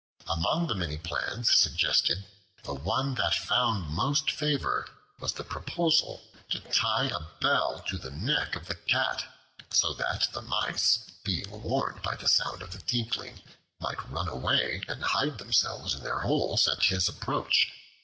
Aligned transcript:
Among 0.27 0.65
the 0.65 0.73
many 0.73 0.97
plans 0.97 1.55
suggested, 1.55 2.25
the 2.63 2.73
one 2.73 3.13
that 3.13 3.35
found 3.35 3.89
most 3.93 4.31
favor 4.31 4.87
was 5.19 5.31
the 5.33 5.43
proposal 5.43 6.23
to 6.49 6.59
tie 6.59 7.05
a 7.13 7.19
bell 7.39 7.83
to 7.87 7.99
the 7.99 8.09
neck 8.09 8.55
of 8.55 8.65
the 8.65 8.73
Cat, 8.73 9.23
so 9.69 9.93
that 9.93 10.27
the 10.33 10.41
Mice, 10.41 11.05
being 11.23 11.51
warned 11.61 12.01
by 12.01 12.15
the 12.15 12.27
sound 12.27 12.63
of 12.63 12.71
the 12.71 12.79
tinkling, 12.81 13.43
might 13.79 14.09
run 14.09 14.27
away 14.27 14.81
and 14.87 15.03
hide 15.03 15.37
themselves 15.37 15.93
in 15.93 16.01
their 16.01 16.21
holes 16.21 16.67
at 16.67 16.85
his 16.85 17.07
approach. 17.07 17.69